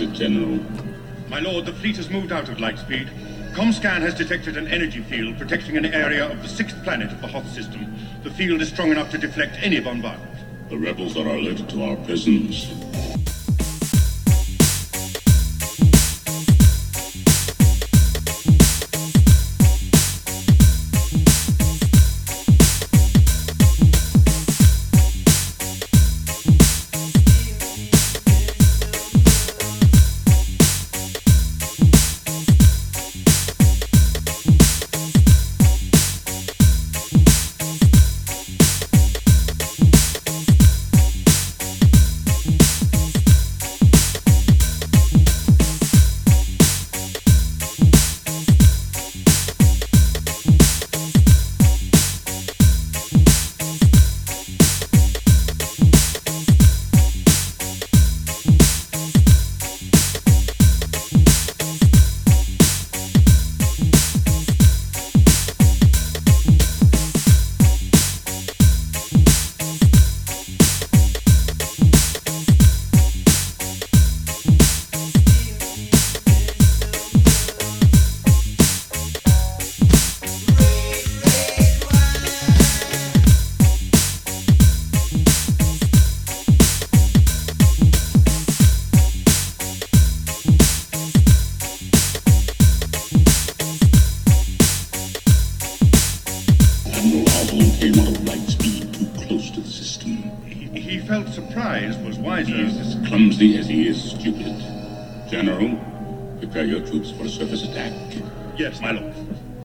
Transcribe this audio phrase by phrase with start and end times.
[0.00, 0.60] is it, General?
[1.28, 3.08] My lord, the fleet has moved out of Lightspeed.
[3.54, 7.26] Comscan has detected an energy field protecting an area of the sixth planet of the
[7.26, 7.96] Hoth system.
[8.22, 10.38] The field is strong enough to deflect any bombardment.
[10.68, 12.72] The rebels are alerted to our presence.
[97.88, 100.16] Ozzel came out of Lightspeed too close to the system.
[100.46, 102.52] He, he felt surprised, was wiser.
[102.52, 104.56] He is as clumsy as he is stupid.
[105.30, 105.76] General,
[106.38, 107.92] prepare your troops for a surface attack.
[108.56, 109.14] Yes, my lord.